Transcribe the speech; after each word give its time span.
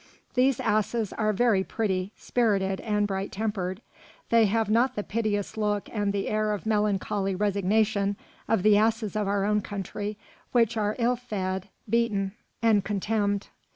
These 0.33 0.59
asses 0.59 1.13
are 1.13 1.31
very 1.31 1.63
pretty, 1.63 2.11
spirited, 2.15 2.79
and 2.81 3.05
bright 3.05 3.31
tempered; 3.31 3.83
they 4.31 4.45
have 4.47 4.67
not 4.67 4.95
the 4.95 5.03
piteous 5.03 5.57
look 5.57 5.89
and 5.93 6.11
the 6.11 6.27
air 6.27 6.53
of 6.53 6.65
melancholy 6.65 7.35
resignation 7.35 8.17
of 8.47 8.63
the 8.63 8.79
asses 8.79 9.15
of 9.15 9.27
our 9.27 9.45
own 9.45 9.61
country, 9.61 10.17
which 10.53 10.75
are 10.75 10.95
ill 10.97 11.17
fed, 11.17 11.69
beaten, 11.87 12.31
and 12.63 12.83
contemned. 12.83 13.49